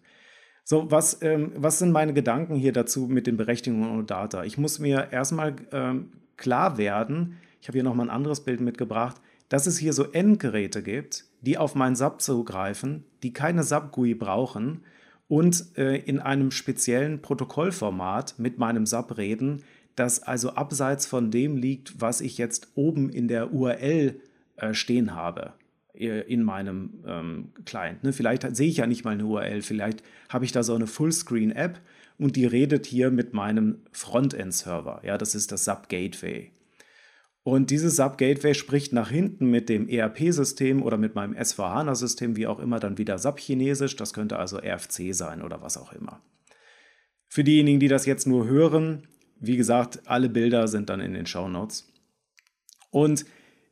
So, 0.70 0.90
was, 0.90 1.22
ähm, 1.22 1.52
was 1.56 1.78
sind 1.78 1.92
meine 1.92 2.12
Gedanken 2.12 2.54
hier 2.54 2.74
dazu 2.74 3.06
mit 3.06 3.26
den 3.26 3.38
Berechtigungen 3.38 3.90
und 3.98 4.10
Data? 4.10 4.44
Ich 4.44 4.58
muss 4.58 4.78
mir 4.78 5.08
erstmal 5.10 5.56
ähm, 5.72 6.10
klar 6.36 6.76
werden, 6.76 7.38
ich 7.62 7.68
habe 7.68 7.78
hier 7.78 7.84
nochmal 7.84 8.08
ein 8.08 8.14
anderes 8.14 8.44
Bild 8.44 8.60
mitgebracht, 8.60 9.16
dass 9.48 9.66
es 9.66 9.78
hier 9.78 9.94
so 9.94 10.12
Endgeräte 10.12 10.82
gibt, 10.82 11.24
die 11.40 11.56
auf 11.56 11.74
mein 11.74 11.96
SAP 11.96 12.20
zugreifen, 12.20 13.04
die 13.22 13.32
keine 13.32 13.62
SAP-GUI 13.62 14.12
brauchen 14.12 14.82
und 15.26 15.64
äh, 15.78 15.96
in 15.96 16.20
einem 16.20 16.50
speziellen 16.50 17.22
Protokollformat 17.22 18.34
mit 18.36 18.58
meinem 18.58 18.84
SAP 18.84 19.16
reden, 19.16 19.62
das 19.96 20.22
also 20.22 20.50
abseits 20.50 21.06
von 21.06 21.30
dem 21.30 21.56
liegt, 21.56 22.02
was 22.02 22.20
ich 22.20 22.36
jetzt 22.36 22.72
oben 22.74 23.08
in 23.08 23.26
der 23.26 23.54
URL 23.54 24.20
äh, 24.56 24.74
stehen 24.74 25.14
habe 25.14 25.54
in 25.98 26.42
meinem 26.42 27.02
ähm, 27.06 27.52
Client. 27.64 28.04
Ne? 28.04 28.12
Vielleicht 28.12 28.54
sehe 28.56 28.68
ich 28.68 28.78
ja 28.78 28.86
nicht 28.86 29.04
mal 29.04 29.12
eine 29.12 29.26
URL, 29.26 29.62
vielleicht 29.62 30.02
habe 30.28 30.44
ich 30.44 30.52
da 30.52 30.62
so 30.62 30.74
eine 30.74 30.86
Fullscreen-App 30.86 31.80
und 32.18 32.36
die 32.36 32.46
redet 32.46 32.86
hier 32.86 33.10
mit 33.10 33.34
meinem 33.34 33.78
Frontend-Server. 33.92 35.02
Ja, 35.04 35.18
das 35.18 35.34
ist 35.34 35.52
das 35.52 35.64
SAP 35.64 35.88
Gateway. 35.88 36.50
Und 37.42 37.70
dieses 37.70 37.96
SAP 37.96 38.18
Gateway 38.18 38.54
spricht 38.54 38.92
nach 38.92 39.10
hinten 39.10 39.50
mit 39.50 39.68
dem 39.68 39.88
ERP-System 39.88 40.82
oder 40.82 40.98
mit 40.98 41.14
meinem 41.14 41.34
S4HANA-System, 41.34 42.36
wie 42.36 42.46
auch 42.46 42.58
immer, 42.58 42.78
dann 42.78 42.98
wieder 42.98 43.18
SAP 43.18 43.40
Chinesisch. 43.40 43.96
Das 43.96 44.12
könnte 44.12 44.38
also 44.38 44.58
RFC 44.58 45.14
sein 45.14 45.42
oder 45.42 45.62
was 45.62 45.78
auch 45.78 45.92
immer. 45.92 46.20
Für 47.26 47.44
diejenigen, 47.44 47.80
die 47.80 47.88
das 47.88 48.06
jetzt 48.06 48.26
nur 48.26 48.46
hören, 48.46 49.06
wie 49.40 49.56
gesagt, 49.56 50.02
alle 50.06 50.28
Bilder 50.28 50.68
sind 50.68 50.90
dann 50.90 51.00
in 51.00 51.14
den 51.14 51.26
Show 51.26 51.48
Notes. 51.48 51.90
Und 52.90 53.24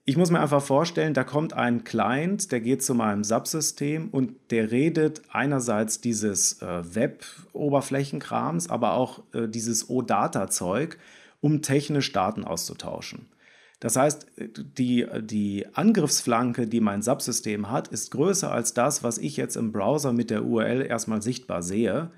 ich 0.08 0.16
muss 0.16 0.30
mir 0.30 0.38
einfach 0.38 0.62
vorstellen, 0.62 1.14
da 1.14 1.24
kommt 1.24 1.52
ein 1.52 1.82
Client, 1.82 2.52
der 2.52 2.60
geht 2.60 2.84
zu 2.84 2.94
meinem 2.94 3.24
Subsystem 3.24 4.08
und 4.08 4.36
der 4.50 4.70
redet 4.70 5.22
einerseits 5.32 6.00
dieses 6.00 6.62
äh, 6.62 6.94
Web-Oberflächenkrams, 6.94 8.70
aber 8.70 8.94
auch 8.94 9.24
äh, 9.34 9.48
dieses 9.48 9.90
OData-Zeug, 9.90 10.96
um 11.40 11.60
technisch 11.60 12.12
Daten 12.12 12.44
auszutauschen. 12.44 13.26
Das 13.80 13.96
heißt, 13.96 14.26
die, 14.78 15.06
die 15.22 15.66
Angriffsflanke, 15.74 16.68
die 16.68 16.80
mein 16.80 17.02
Subsystem 17.02 17.70
hat, 17.70 17.88
ist 17.88 18.12
größer 18.12 18.50
als 18.50 18.74
das, 18.74 19.02
was 19.02 19.18
ich 19.18 19.36
jetzt 19.36 19.56
im 19.56 19.72
Browser 19.72 20.12
mit 20.12 20.30
der 20.30 20.44
URL 20.44 20.86
erstmal 20.86 21.20
sichtbar 21.20 21.64
sehe. 21.64 22.10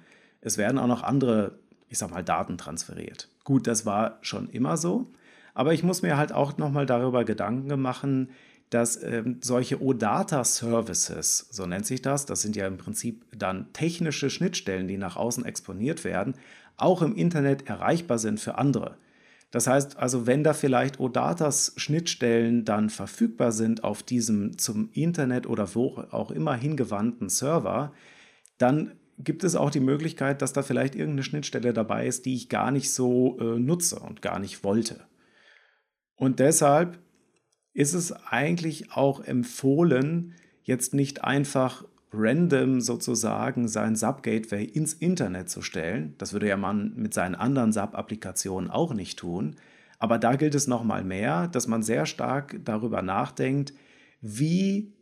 Es 0.43 0.59
werden 0.59 0.79
auch 0.79 0.87
noch 0.87 1.03
andere, 1.03 1.59
ich 1.89 1.97
sag 1.97 2.11
mal, 2.11 2.23
Daten 2.23 2.59
transferiert. 2.59 3.29
Gut, 3.45 3.67
das 3.67 3.87
war 3.87 4.19
schon 4.21 4.51
immer 4.51 4.77
so, 4.77 5.11
aber 5.59 5.75
ich 5.75 5.83
muss 5.83 6.03
mir 6.03 6.17
halt 6.17 6.31
auch 6.31 6.57
nochmal 6.57 6.87
darüber 6.87 7.25
Gedanken 7.25 7.81
machen, 7.81 8.31
dass 8.71 9.03
ähm, 9.03 9.39
solche 9.41 9.83
OData-Services, 9.83 11.49
so 11.51 11.67
nennt 11.67 11.85
sich 11.85 12.01
das, 12.01 12.27
das 12.27 12.43
sind 12.43 12.55
ja 12.55 12.69
im 12.69 12.77
Prinzip 12.77 13.25
dann 13.37 13.73
technische 13.73 14.31
Schnittstellen, 14.31 14.87
die 14.87 14.99
nach 14.99 15.17
außen 15.17 15.45
exponiert 15.45 16.05
werden, 16.05 16.35
auch 16.77 17.03
im 17.03 17.17
Internet 17.17 17.69
erreichbar 17.69 18.21
sind 18.21 18.39
für 18.39 18.57
andere. 18.57 18.99
Das 19.51 19.67
heißt 19.67 19.97
also, 19.97 20.29
wenn 20.29 20.45
da 20.45 20.53
vielleicht 20.53 21.01
ODatas 21.01 21.73
Schnittstellen 21.77 22.65
dann 22.65 22.89
verfügbar 22.89 23.51
sind 23.51 23.83
auf 23.83 24.05
diesem 24.05 24.59
zum 24.59 24.91
Internet 24.93 25.49
oder 25.49 25.75
wo 25.75 26.05
auch 26.13 26.31
immer 26.31 26.55
hingewandten 26.55 27.29
Server, 27.29 27.93
dann 28.59 28.93
gibt 29.19 29.43
es 29.43 29.57
auch 29.57 29.71
die 29.71 29.81
Möglichkeit, 29.81 30.41
dass 30.41 30.53
da 30.53 30.63
vielleicht 30.63 30.95
irgendeine 30.95 31.25
Schnittstelle 31.25 31.73
dabei 31.73 32.07
ist, 32.07 32.27
die 32.27 32.35
ich 32.35 32.49
gar 32.49 32.71
nicht 32.71 32.93
so 32.93 33.37
äh, 33.41 33.59
nutze 33.59 33.99
und 33.99 34.23
gar 34.23 34.39
nicht 34.39 34.63
wollte. 34.63 35.08
Und 36.19 36.41
deshalb 36.41 36.99
ist 37.73 37.95
es 37.95 38.13
eigentlich 38.13 38.93
auch 38.93 39.21
empfohlen, 39.21 40.35
jetzt 40.63 40.93
nicht 40.93 41.25
einfach 41.25 41.85
random 42.13 42.81
sozusagen 42.81 43.69
sein 43.69 43.95
SAP-Gateway 43.95 44.65
ins 44.65 44.95
Internet 44.95 45.49
zu 45.49 45.63
stellen. 45.63 46.15
Das 46.19 46.33
würde 46.33 46.49
ja 46.49 46.57
man 46.57 46.95
mit 46.97 47.15
seinen 47.15 47.35
anderen 47.35 47.73
SAP-Applikationen 47.73 48.71
auch 48.71 48.95
nicht 48.95 49.19
tun. 49.19 49.57
Aber 49.99 50.19
da 50.19 50.37
gilt 50.37 50.55
es 50.55 50.67
nochmal 50.67 51.05
mehr, 51.05 51.49
dass 51.49 51.67
man 51.67 51.83
sehr 51.83 52.07
stark 52.07 52.61
darüber 52.65 53.03
nachdenkt, 53.03 53.73
wie 54.21 54.93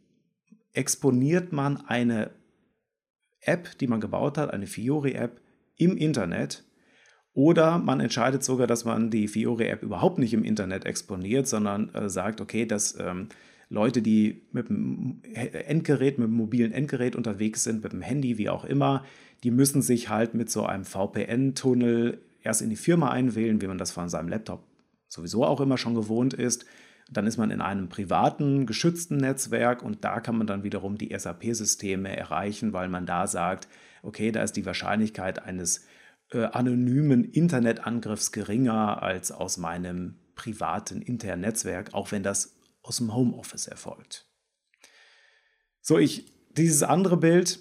exponiert 0.73 1.52
man 1.52 1.78
eine 1.87 2.30
App, 3.40 3.78
die 3.78 3.87
man 3.87 4.00
gebaut 4.00 4.37
hat, 4.38 4.52
eine 4.52 4.66
Fiori-App 4.66 5.40
im 5.76 5.96
Internet. 5.96 6.64
Oder 7.37 7.76
man 7.76 8.00
entscheidet 8.00 8.43
sogar, 8.43 8.66
dass 8.66 8.87
man 8.87 9.11
die 9.11 9.28
Fiori-App 9.28 9.83
überhaupt 9.83 10.19
nicht 10.19 10.33
im 10.33 10.43
Internet 10.43 10.87
exponiert, 10.87 11.47
sondern 11.47 11.95
äh, 11.95 12.09
sagt, 12.09 12.40
okay, 12.40 12.64
das 12.64 12.99
ähm, 12.99 13.28
Leute, 13.69 14.00
die 14.00 14.40
mit 14.52 14.71
dem 14.71 15.21
Endgerät, 15.35 16.16
mit 16.19 16.28
dem 16.28 16.35
mobilen 16.35 16.73
Endgerät 16.73 17.14
unterwegs 17.14 17.62
sind, 17.62 17.85
mit 17.85 17.93
dem 17.93 18.00
Handy, 18.00 18.38
wie 18.38 18.49
auch 18.49 18.64
immer, 18.64 19.05
die 19.45 19.50
müssen 19.50 19.83
sich 19.83 20.09
halt 20.09 20.33
mit 20.33 20.50
so 20.50 20.64
einem 20.64 20.87
VPN-Tunnel 20.87 22.23
erst 22.43 22.62
in 22.62 22.71
die 22.71 22.76
Firma 22.76 23.11
einwählen, 23.11 23.61
wie 23.61 23.66
man 23.66 23.76
das 23.76 23.90
von 23.93 24.09
seinem 24.09 24.28
Laptop 24.28 24.64
sowieso 25.07 25.45
auch 25.45 25.61
immer 25.61 25.76
schon 25.76 25.95
gewohnt 25.95 26.33
ist. 26.33 26.64
Dann 27.11 27.26
ist 27.26 27.37
man 27.37 27.50
in 27.50 27.61
einem 27.61 27.90
privaten, 27.90 28.64
geschützten 28.64 29.19
Netzwerk 29.19 29.83
und 29.83 30.05
da 30.05 30.21
kann 30.21 30.38
man 30.38 30.47
dann 30.47 30.64
wiederum 30.64 30.97
die 30.97 31.14
SAP-Systeme 31.14 32.16
erreichen, 32.16 32.73
weil 32.73 32.88
man 32.88 33.05
da 33.05 33.26
sagt, 33.26 33.69
okay, 34.02 34.33
da 34.33 34.43
ist 34.43 34.57
die 34.57 34.64
Wahrscheinlichkeit 34.64 35.45
eines 35.45 35.85
äh, 36.30 36.45
anonymen 36.45 37.25
Internetangriffs 37.25 38.33
geringer 38.33 39.02
als 39.02 39.33
aus 39.33 39.56
meinem 39.56 40.16
privaten 40.35 41.02
internen 41.02 41.42
Netzwerk, 41.42 41.95
auch 41.95 42.12
wenn 42.12 42.23
das 42.23 42.56
aus 42.83 42.99
dem 42.99 43.14
Homeoffice 43.14 43.66
erfolgt. 43.66 44.26
So, 45.80 45.99
ich, 45.99 46.33
dieses 46.50 46.83
andere 46.83 47.16
Bild, 47.16 47.61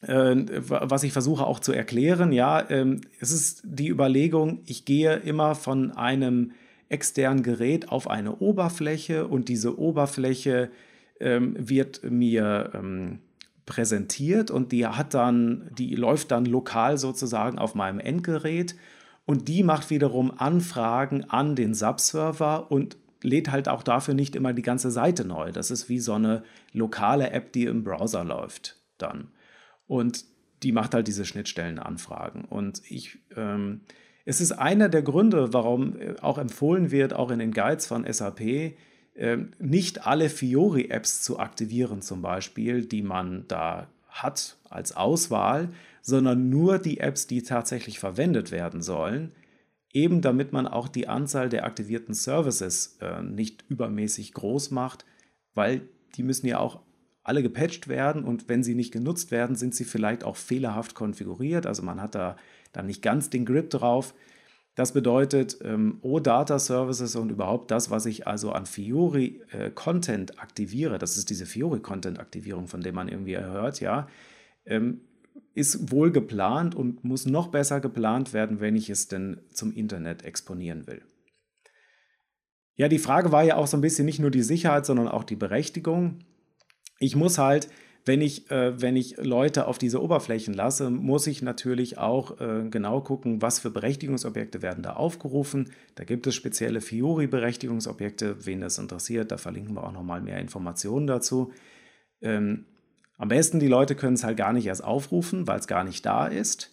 äh, 0.00 0.36
was 0.68 1.02
ich 1.02 1.12
versuche 1.12 1.46
auch 1.46 1.60
zu 1.60 1.72
erklären, 1.72 2.32
ja, 2.32 2.60
äh, 2.60 2.96
es 3.20 3.32
ist 3.32 3.62
die 3.64 3.88
Überlegung, 3.88 4.62
ich 4.66 4.84
gehe 4.84 5.16
immer 5.16 5.54
von 5.54 5.92
einem 5.92 6.52
externen 6.88 7.42
Gerät 7.42 7.90
auf 7.90 8.08
eine 8.08 8.38
Oberfläche 8.38 9.26
und 9.26 9.48
diese 9.48 9.78
Oberfläche 9.78 10.70
äh, 11.20 11.40
wird 11.40 12.02
mir 12.04 12.70
ähm, 12.74 13.20
präsentiert 13.68 14.50
und 14.50 14.72
die 14.72 14.86
hat 14.86 15.14
dann, 15.14 15.70
die 15.76 15.94
läuft 15.94 16.30
dann 16.30 16.46
lokal 16.46 16.96
sozusagen 16.98 17.58
auf 17.58 17.74
meinem 17.74 18.00
Endgerät 18.00 18.74
und 19.26 19.46
die 19.46 19.62
macht 19.62 19.90
wiederum 19.90 20.32
Anfragen 20.36 21.24
an 21.24 21.54
den 21.54 21.74
Subserver 21.74 22.72
und 22.72 22.96
lädt 23.22 23.50
halt 23.50 23.68
auch 23.68 23.82
dafür 23.82 24.14
nicht 24.14 24.34
immer 24.34 24.54
die 24.54 24.62
ganze 24.62 24.90
Seite 24.90 25.26
neu. 25.26 25.52
Das 25.52 25.70
ist 25.70 25.88
wie 25.88 25.98
so 25.98 26.14
eine 26.14 26.44
lokale 26.72 27.30
App, 27.30 27.52
die 27.52 27.64
im 27.64 27.84
Browser 27.84 28.24
läuft 28.24 28.76
dann. 28.96 29.28
Und 29.86 30.24
die 30.62 30.72
macht 30.72 30.94
halt 30.94 31.06
diese 31.06 31.26
Schnittstellenanfragen. 31.26 32.44
Und 32.46 32.80
ich, 32.88 33.18
ähm, 33.36 33.82
es 34.24 34.40
ist 34.40 34.52
einer 34.52 34.88
der 34.88 35.02
Gründe, 35.02 35.52
warum 35.52 36.00
äh, 36.00 36.14
auch 36.20 36.38
empfohlen 36.38 36.90
wird, 36.90 37.12
auch 37.12 37.30
in 37.30 37.38
den 37.38 37.52
Guides 37.52 37.86
von 37.86 38.10
SAP, 38.10 38.76
nicht 39.58 40.06
alle 40.06 40.30
Fiori-Apps 40.30 41.22
zu 41.22 41.38
aktivieren, 41.38 42.02
zum 42.02 42.22
Beispiel, 42.22 42.84
die 42.84 43.02
man 43.02 43.44
da 43.48 43.88
hat 44.08 44.56
als 44.70 44.96
Auswahl, 44.96 45.70
sondern 46.02 46.48
nur 46.48 46.78
die 46.78 47.00
Apps, 47.00 47.26
die 47.26 47.42
tatsächlich 47.42 47.98
verwendet 47.98 48.50
werden 48.50 48.82
sollen 48.82 49.32
eben 49.92 50.20
damit 50.20 50.52
man 50.52 50.66
auch 50.66 50.88
die 50.88 51.08
Anzahl 51.08 51.48
der 51.48 51.64
aktivierten 51.64 52.14
Services 52.14 52.98
äh, 53.00 53.22
nicht 53.22 53.64
übermäßig 53.68 54.34
groß 54.34 54.70
macht, 54.70 55.04
weil 55.54 55.82
die 56.16 56.22
müssen 56.22 56.46
ja 56.46 56.58
auch 56.58 56.80
alle 57.22 57.42
gepatcht 57.42 57.88
werden 57.88 58.24
und 58.24 58.48
wenn 58.48 58.62
sie 58.62 58.74
nicht 58.74 58.92
genutzt 58.92 59.30
werden, 59.30 59.56
sind 59.56 59.74
sie 59.74 59.84
vielleicht 59.84 60.24
auch 60.24 60.36
fehlerhaft 60.36 60.94
konfiguriert. 60.94 61.66
Also 61.66 61.82
man 61.82 62.00
hat 62.00 62.14
da 62.14 62.36
dann 62.72 62.86
nicht 62.86 63.02
ganz 63.02 63.28
den 63.28 63.44
Grip 63.44 63.70
drauf. 63.70 64.14
Das 64.78 64.92
bedeutet, 64.92 65.58
ähm, 65.64 65.98
OData 66.02 66.60
Services 66.60 67.16
und 67.16 67.30
überhaupt 67.30 67.72
das, 67.72 67.90
was 67.90 68.06
ich 68.06 68.28
also 68.28 68.52
an 68.52 68.64
Fiori 68.64 69.42
äh, 69.50 69.70
Content 69.70 70.38
aktiviere, 70.38 70.98
das 70.98 71.16
ist 71.16 71.30
diese 71.30 71.46
Fiori 71.46 71.80
Content 71.80 72.20
Aktivierung, 72.20 72.68
von 72.68 72.80
der 72.80 72.92
man 72.92 73.08
irgendwie 73.08 73.36
hört, 73.36 73.80
ja, 73.80 74.06
ähm, 74.66 75.00
ist 75.52 75.90
wohl 75.90 76.12
geplant 76.12 76.76
und 76.76 77.02
muss 77.02 77.26
noch 77.26 77.48
besser 77.48 77.80
geplant 77.80 78.32
werden, 78.32 78.60
wenn 78.60 78.76
ich 78.76 78.88
es 78.88 79.08
denn 79.08 79.40
zum 79.50 79.72
Internet 79.72 80.24
exponieren 80.24 80.86
will. 80.86 81.02
Ja, 82.76 82.86
die 82.86 83.00
Frage 83.00 83.32
war 83.32 83.42
ja 83.42 83.56
auch 83.56 83.66
so 83.66 83.76
ein 83.76 83.80
bisschen 83.80 84.04
nicht 84.04 84.20
nur 84.20 84.30
die 84.30 84.44
Sicherheit, 84.44 84.86
sondern 84.86 85.08
auch 85.08 85.24
die 85.24 85.34
Berechtigung. 85.34 86.20
Ich 87.00 87.16
muss 87.16 87.36
halt, 87.36 87.68
wenn 88.08 88.20
ich, 88.20 88.50
äh, 88.50 88.80
wenn 88.82 88.96
ich 88.96 89.18
Leute 89.18 89.68
auf 89.68 89.78
diese 89.78 90.02
Oberflächen 90.02 90.52
lasse, 90.54 90.90
muss 90.90 91.28
ich 91.28 91.42
natürlich 91.42 91.98
auch 91.98 92.40
äh, 92.40 92.68
genau 92.68 93.00
gucken, 93.02 93.40
was 93.42 93.60
für 93.60 93.70
Berechtigungsobjekte 93.70 94.62
werden 94.62 94.82
da 94.82 94.94
aufgerufen. 94.94 95.70
Da 95.94 96.02
gibt 96.02 96.26
es 96.26 96.34
spezielle 96.34 96.80
Fiori-Berechtigungsobjekte, 96.80 98.46
wen 98.46 98.60
das 98.60 98.78
interessiert, 98.78 99.30
da 99.30 99.36
verlinken 99.36 99.74
wir 99.76 99.84
auch 99.84 99.92
nochmal 99.92 100.20
mehr 100.20 100.40
Informationen 100.40 101.06
dazu. 101.06 101.52
Ähm, 102.20 102.64
Am 103.18 103.28
besten, 103.28 103.60
die 103.60 103.68
Leute 103.68 103.94
können 103.94 104.14
es 104.14 104.24
halt 104.24 104.36
gar 104.36 104.52
nicht 104.52 104.66
erst 104.66 104.82
aufrufen, 104.82 105.46
weil 105.46 105.60
es 105.60 105.66
gar 105.66 105.84
nicht 105.84 106.04
da 106.06 106.26
ist. 106.26 106.72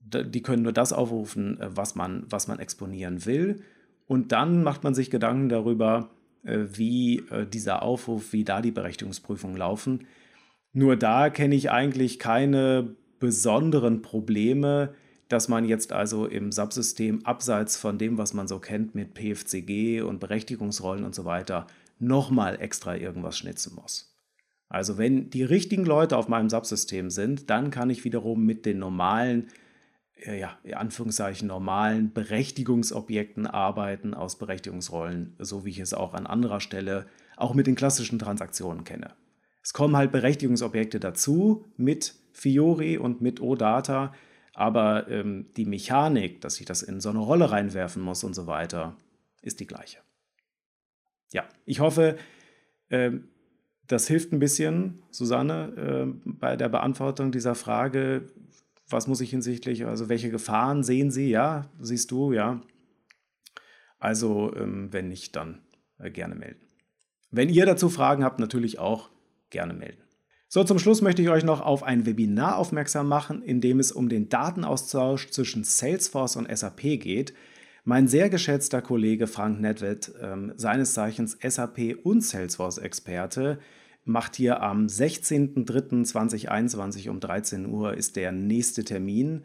Die 0.00 0.42
können 0.42 0.62
nur 0.62 0.72
das 0.72 0.92
aufrufen, 0.92 1.60
äh, 1.60 1.68
was 1.76 1.94
man, 1.94 2.24
was 2.28 2.48
man 2.48 2.58
exponieren 2.58 3.24
will. 3.24 3.62
Und 4.06 4.32
dann 4.32 4.62
macht 4.62 4.84
man 4.84 4.94
sich 4.94 5.10
Gedanken 5.10 5.48
darüber, 5.48 6.10
äh, 6.44 6.64
wie 6.72 7.18
äh, 7.30 7.46
dieser 7.46 7.82
Aufruf, 7.82 8.32
wie 8.32 8.44
da 8.44 8.60
die 8.60 8.72
Berechtigungsprüfungen 8.72 9.56
laufen. 9.56 10.06
Nur 10.76 10.96
da 10.96 11.30
kenne 11.30 11.54
ich 11.54 11.70
eigentlich 11.70 12.18
keine 12.18 12.94
besonderen 13.18 14.02
Probleme, 14.02 14.92
dass 15.26 15.48
man 15.48 15.64
jetzt 15.64 15.90
also 15.90 16.26
im 16.26 16.52
Subsystem 16.52 17.24
abseits 17.24 17.78
von 17.78 17.96
dem, 17.96 18.18
was 18.18 18.34
man 18.34 18.46
so 18.46 18.58
kennt 18.58 18.94
mit 18.94 19.14
PFCG 19.14 20.02
und 20.02 20.20
Berechtigungsrollen 20.20 21.04
und 21.04 21.14
so 21.14 21.24
weiter, 21.24 21.66
nochmal 21.98 22.60
extra 22.60 22.94
irgendwas 22.94 23.38
schnitzen 23.38 23.74
muss. 23.74 24.14
Also 24.68 24.98
wenn 24.98 25.30
die 25.30 25.44
richtigen 25.44 25.86
Leute 25.86 26.18
auf 26.18 26.28
meinem 26.28 26.50
Subsystem 26.50 27.08
sind, 27.08 27.48
dann 27.48 27.70
kann 27.70 27.88
ich 27.88 28.04
wiederum 28.04 28.44
mit 28.44 28.66
den 28.66 28.78
normalen, 28.78 29.48
äh, 30.26 30.38
ja, 30.38 30.58
in 30.62 30.74
Anführungszeichen 30.74 31.48
normalen 31.48 32.12
Berechtigungsobjekten 32.12 33.46
arbeiten 33.46 34.12
aus 34.12 34.36
Berechtigungsrollen, 34.36 35.36
so 35.38 35.64
wie 35.64 35.70
ich 35.70 35.78
es 35.78 35.94
auch 35.94 36.12
an 36.12 36.26
anderer 36.26 36.60
Stelle 36.60 37.06
auch 37.38 37.54
mit 37.54 37.66
den 37.66 37.76
klassischen 37.76 38.18
Transaktionen 38.18 38.84
kenne. 38.84 39.14
Es 39.66 39.72
kommen 39.72 39.96
halt 39.96 40.12
Berechtigungsobjekte 40.12 41.00
dazu 41.00 41.64
mit 41.76 42.14
Fiori 42.30 42.98
und 42.98 43.20
mit 43.20 43.40
OData, 43.40 44.14
aber 44.54 45.08
ähm, 45.08 45.46
die 45.56 45.64
Mechanik, 45.64 46.40
dass 46.40 46.60
ich 46.60 46.66
das 46.66 46.84
in 46.84 47.00
so 47.00 47.10
eine 47.10 47.18
Rolle 47.18 47.50
reinwerfen 47.50 48.00
muss 48.00 48.22
und 48.22 48.34
so 48.34 48.46
weiter, 48.46 48.96
ist 49.42 49.58
die 49.58 49.66
gleiche. 49.66 49.98
Ja, 51.32 51.48
ich 51.64 51.80
hoffe, 51.80 52.16
äh, 52.90 53.10
das 53.88 54.06
hilft 54.06 54.32
ein 54.32 54.38
bisschen, 54.38 55.02
Susanne, 55.10 55.72
äh, 55.76 56.30
bei 56.30 56.56
der 56.56 56.68
Beantwortung 56.68 57.32
dieser 57.32 57.56
Frage, 57.56 58.30
was 58.88 59.08
muss 59.08 59.20
ich 59.20 59.30
hinsichtlich, 59.30 59.84
also 59.84 60.08
welche 60.08 60.30
Gefahren 60.30 60.84
sehen 60.84 61.10
Sie? 61.10 61.28
Ja, 61.28 61.68
siehst 61.80 62.12
du, 62.12 62.32
ja. 62.32 62.60
Also, 63.98 64.54
ähm, 64.54 64.92
wenn 64.92 65.08
nicht, 65.08 65.34
dann 65.34 65.62
äh, 65.98 66.12
gerne 66.12 66.36
melden. 66.36 66.64
Wenn 67.32 67.48
ihr 67.48 67.66
dazu 67.66 67.88
Fragen 67.88 68.22
habt, 68.22 68.38
natürlich 68.38 68.78
auch 68.78 69.10
gerne 69.50 69.74
melden. 69.74 70.06
So, 70.48 70.62
zum 70.62 70.78
Schluss 70.78 71.02
möchte 71.02 71.22
ich 71.22 71.28
euch 71.28 71.44
noch 71.44 71.60
auf 71.60 71.82
ein 71.82 72.06
Webinar 72.06 72.56
aufmerksam 72.56 73.08
machen, 73.08 73.42
in 73.42 73.60
dem 73.60 73.80
es 73.80 73.90
um 73.90 74.08
den 74.08 74.28
Datenaustausch 74.28 75.30
zwischen 75.30 75.64
Salesforce 75.64 76.36
und 76.36 76.46
SAP 76.56 77.00
geht. 77.00 77.34
Mein 77.84 78.06
sehr 78.08 78.30
geschätzter 78.30 78.80
Kollege 78.80 79.26
Frank 79.26 79.60
Nedved, 79.60 80.12
ähm, 80.20 80.52
seines 80.56 80.92
Zeichens 80.92 81.36
SAP 81.42 81.96
und 82.02 82.22
Salesforce-Experte, 82.22 83.58
macht 84.04 84.36
hier 84.36 84.62
am 84.62 84.86
16.03.2021 84.86 87.10
um 87.10 87.18
13 87.20 87.66
Uhr 87.66 87.94
ist 87.94 88.16
der 88.16 88.32
nächste 88.32 88.84
Termin 88.84 89.44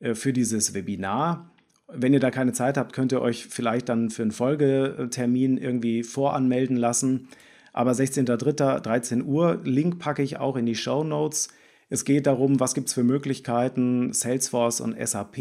äh, 0.00 0.14
für 0.14 0.32
dieses 0.32 0.74
Webinar. 0.74 1.52
Wenn 1.88 2.12
ihr 2.12 2.20
da 2.20 2.30
keine 2.30 2.52
Zeit 2.52 2.76
habt, 2.76 2.92
könnt 2.92 3.12
ihr 3.12 3.22
euch 3.22 3.46
vielleicht 3.46 3.88
dann 3.88 4.10
für 4.10 4.22
einen 4.22 4.32
Folgetermin 4.32 5.58
irgendwie 5.58 6.02
voranmelden 6.02 6.76
lassen. 6.76 7.28
Aber 7.72 7.92
16.03. 7.92 8.80
13 8.80 9.24
Uhr, 9.24 9.60
Link 9.64 9.98
packe 9.98 10.22
ich 10.22 10.38
auch 10.38 10.56
in 10.56 10.66
die 10.66 10.74
Show 10.74 11.04
Notes. 11.04 11.48
Es 11.88 12.04
geht 12.04 12.26
darum, 12.26 12.60
was 12.60 12.74
gibt 12.74 12.88
es 12.88 12.94
für 12.94 13.02
Möglichkeiten, 13.02 14.12
Salesforce 14.12 14.80
und 14.80 14.96
SAP 15.04 15.38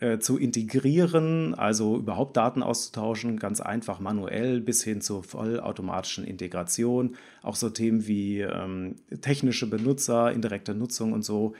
äh, 0.00 0.18
zu 0.18 0.38
integrieren, 0.38 1.54
also 1.54 1.96
überhaupt 1.96 2.36
Daten 2.36 2.62
auszutauschen, 2.62 3.38
ganz 3.38 3.60
einfach 3.60 4.00
manuell 4.00 4.60
bis 4.60 4.84
hin 4.84 5.00
zur 5.00 5.22
vollautomatischen 5.22 6.24
Integration. 6.24 7.16
Auch 7.42 7.56
so 7.56 7.70
Themen 7.70 8.06
wie 8.06 8.40
ähm, 8.40 8.96
technische 9.20 9.68
Benutzer, 9.68 10.32
indirekte 10.32 10.74
Nutzung 10.74 11.12
und 11.12 11.24
so. 11.24 11.54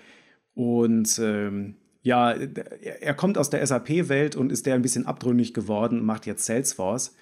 Und 0.55 1.19
ähm, 1.23 1.77
ja, 2.03 2.33
er 2.33 3.15
kommt 3.15 3.39
aus 3.39 3.51
der 3.51 3.67
SAP-Welt 3.67 4.37
und 4.37 4.53
ist 4.53 4.67
der 4.67 4.75
ein 4.75 4.83
bisschen 4.83 5.07
abtrünnig 5.07 5.55
geworden, 5.55 6.05
macht 6.05 6.27
jetzt 6.27 6.45
Salesforce. 6.45 7.17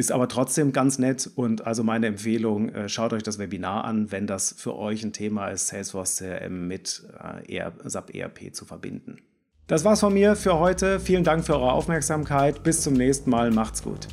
Ist 0.00 0.12
aber 0.12 0.28
trotzdem 0.28 0.72
ganz 0.72 0.98
nett 0.98 1.30
und 1.34 1.66
also 1.66 1.84
meine 1.84 2.06
Empfehlung, 2.06 2.70
äh, 2.70 2.88
schaut 2.88 3.12
euch 3.12 3.22
das 3.22 3.38
Webinar 3.38 3.84
an, 3.84 4.10
wenn 4.10 4.26
das 4.26 4.54
für 4.56 4.74
euch 4.74 5.04
ein 5.04 5.12
Thema 5.12 5.48
ist, 5.48 5.66
Salesforce 5.66 6.16
CRM 6.16 6.66
mit 6.66 7.02
äh, 7.46 7.70
SAP 7.84 8.14
ERP 8.14 8.54
zu 8.54 8.64
verbinden. 8.64 9.18
Das 9.66 9.84
war's 9.84 10.00
von 10.00 10.14
mir 10.14 10.36
für 10.36 10.58
heute. 10.58 11.00
Vielen 11.00 11.22
Dank 11.22 11.44
für 11.44 11.52
eure 11.52 11.72
Aufmerksamkeit. 11.72 12.62
Bis 12.62 12.80
zum 12.80 12.94
nächsten 12.94 13.28
Mal. 13.28 13.50
Macht's 13.50 13.82
gut. 13.82 14.08